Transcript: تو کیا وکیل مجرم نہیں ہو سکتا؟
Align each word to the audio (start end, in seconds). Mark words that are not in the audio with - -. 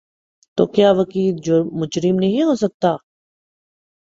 تو 0.57 0.63
کیا 0.67 0.89
وکیل 0.91 1.35
مجرم 1.73 2.15
نہیں 2.19 2.43
ہو 2.43 2.55
سکتا؟ 2.55 2.91